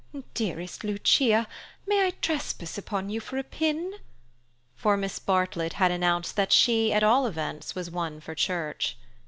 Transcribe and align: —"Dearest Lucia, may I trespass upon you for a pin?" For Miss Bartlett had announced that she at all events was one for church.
—"Dearest 0.33 0.83
Lucia, 0.83 1.47
may 1.85 2.07
I 2.07 2.09
trespass 2.23 2.75
upon 2.75 3.11
you 3.11 3.19
for 3.19 3.37
a 3.37 3.43
pin?" 3.43 3.93
For 4.75 4.97
Miss 4.97 5.19
Bartlett 5.19 5.73
had 5.73 5.91
announced 5.91 6.35
that 6.37 6.51
she 6.51 6.91
at 6.91 7.03
all 7.03 7.27
events 7.27 7.75
was 7.75 7.91
one 7.91 8.19
for 8.19 8.33
church. 8.33 8.97